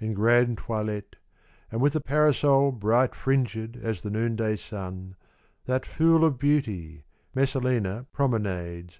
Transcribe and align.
In 0.00 0.12
grand 0.12 0.58
toilette, 0.58 1.14
and 1.70 1.80
with 1.80 1.94
a 1.94 2.00
parasol 2.00 2.72
Bright 2.72 3.14
fringed 3.14 3.76
as 3.76 4.02
the 4.02 4.10
noonday 4.10 4.56
sun, 4.56 5.14
that 5.66 5.86
fool 5.86 6.24
Of 6.24 6.36
beauty,— 6.36 7.04
Messalina 7.36 8.06
promenades. 8.12 8.98